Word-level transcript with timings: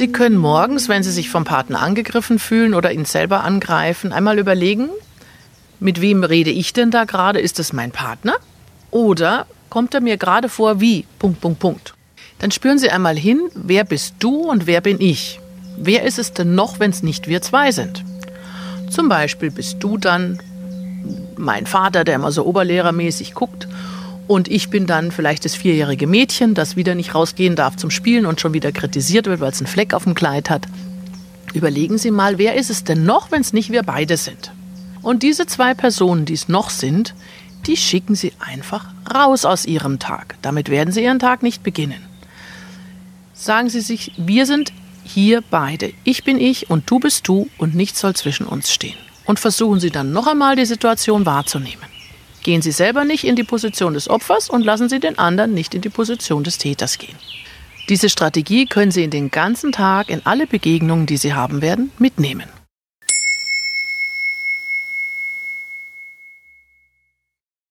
Sie 0.00 0.08
können 0.10 0.38
morgens, 0.38 0.88
wenn 0.88 1.02
Sie 1.02 1.10
sich 1.10 1.28
vom 1.28 1.44
Partner 1.44 1.82
angegriffen 1.82 2.38
fühlen 2.38 2.72
oder 2.72 2.90
ihn 2.90 3.04
selber 3.04 3.44
angreifen, 3.44 4.14
einmal 4.14 4.38
überlegen, 4.38 4.88
mit 5.78 6.00
wem 6.00 6.24
rede 6.24 6.48
ich 6.48 6.72
denn 6.72 6.90
da 6.90 7.04
gerade? 7.04 7.38
Ist 7.38 7.58
es 7.58 7.74
mein 7.74 7.90
Partner? 7.90 8.36
Oder 8.90 9.44
kommt 9.68 9.92
er 9.92 10.00
mir 10.00 10.16
gerade 10.16 10.48
vor 10.48 10.80
wie 10.80 11.04
Punkt, 11.18 11.42
Punkt, 11.42 11.58
Punkt? 11.58 11.94
Dann 12.38 12.50
spüren 12.50 12.78
Sie 12.78 12.88
einmal 12.88 13.14
hin, 13.14 13.50
wer 13.54 13.84
bist 13.84 14.14
du 14.20 14.48
und 14.48 14.66
wer 14.66 14.80
bin 14.80 15.02
ich? 15.02 15.38
Wer 15.76 16.04
ist 16.04 16.18
es 16.18 16.32
denn 16.32 16.54
noch, 16.54 16.80
wenn 16.80 16.92
es 16.92 17.02
nicht 17.02 17.28
wir 17.28 17.42
zwei 17.42 17.70
sind? 17.70 18.02
Zum 18.88 19.10
Beispiel 19.10 19.50
bist 19.50 19.76
du 19.80 19.98
dann 19.98 20.40
mein 21.36 21.66
Vater, 21.66 22.04
der 22.04 22.14
immer 22.14 22.32
so 22.32 22.46
oberlehrermäßig 22.46 23.34
guckt 23.34 23.68
und 24.30 24.46
ich 24.46 24.70
bin 24.70 24.86
dann 24.86 25.10
vielleicht 25.10 25.44
das 25.44 25.56
vierjährige 25.56 26.06
Mädchen, 26.06 26.54
das 26.54 26.76
wieder 26.76 26.94
nicht 26.94 27.16
rausgehen 27.16 27.56
darf 27.56 27.74
zum 27.74 27.90
Spielen 27.90 28.26
und 28.26 28.40
schon 28.40 28.54
wieder 28.54 28.70
kritisiert 28.70 29.26
wird, 29.26 29.40
weil 29.40 29.50
es 29.50 29.58
einen 29.58 29.66
Fleck 29.66 29.92
auf 29.92 30.04
dem 30.04 30.14
Kleid 30.14 30.50
hat. 30.50 30.68
Überlegen 31.52 31.98
Sie 31.98 32.12
mal, 32.12 32.38
wer 32.38 32.54
ist 32.54 32.70
es 32.70 32.84
denn 32.84 33.04
noch, 33.04 33.32
wenn 33.32 33.40
es 33.40 33.52
nicht 33.52 33.72
wir 33.72 33.82
beide 33.82 34.16
sind? 34.16 34.52
Und 35.02 35.24
diese 35.24 35.46
zwei 35.46 35.74
Personen, 35.74 36.26
die 36.26 36.34
es 36.34 36.48
noch 36.48 36.70
sind, 36.70 37.16
die 37.66 37.76
schicken 37.76 38.14
Sie 38.14 38.32
einfach 38.38 38.86
raus 39.12 39.44
aus 39.44 39.66
Ihrem 39.66 39.98
Tag. 39.98 40.36
Damit 40.42 40.68
werden 40.68 40.92
Sie 40.92 41.02
Ihren 41.02 41.18
Tag 41.18 41.42
nicht 41.42 41.64
beginnen. 41.64 42.00
Sagen 43.34 43.68
Sie 43.68 43.80
sich, 43.80 44.12
wir 44.16 44.46
sind 44.46 44.72
hier 45.02 45.42
beide. 45.50 45.92
Ich 46.04 46.22
bin 46.22 46.38
ich 46.38 46.70
und 46.70 46.88
du 46.88 47.00
bist 47.00 47.26
du 47.26 47.48
und 47.58 47.74
nichts 47.74 47.98
soll 47.98 48.14
zwischen 48.14 48.46
uns 48.46 48.70
stehen. 48.70 48.98
Und 49.24 49.40
versuchen 49.40 49.80
Sie 49.80 49.90
dann 49.90 50.12
noch 50.12 50.28
einmal 50.28 50.54
die 50.54 50.66
Situation 50.66 51.26
wahrzunehmen. 51.26 51.89
Gehen 52.42 52.62
Sie 52.62 52.72
selber 52.72 53.04
nicht 53.04 53.24
in 53.24 53.36
die 53.36 53.44
Position 53.44 53.94
des 53.94 54.08
Opfers 54.08 54.48
und 54.48 54.64
lassen 54.64 54.88
Sie 54.88 55.00
den 55.00 55.18
anderen 55.18 55.52
nicht 55.52 55.74
in 55.74 55.82
die 55.82 55.88
Position 55.88 56.42
des 56.44 56.58
Täters 56.58 56.98
gehen. 56.98 57.16
Diese 57.88 58.08
Strategie 58.08 58.66
können 58.66 58.92
Sie 58.92 59.04
in 59.04 59.10
den 59.10 59.30
ganzen 59.30 59.72
Tag 59.72 60.08
in 60.08 60.24
alle 60.24 60.46
Begegnungen, 60.46 61.06
die 61.06 61.16
Sie 61.16 61.34
haben 61.34 61.60
werden, 61.60 61.90
mitnehmen. 61.98 62.59